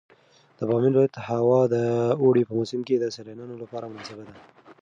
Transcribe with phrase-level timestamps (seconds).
[0.57, 1.75] د بامیان ولایت هوا د
[2.21, 4.33] اوړي په موسم کې د سیلانیانو لپاره مناسبه ده.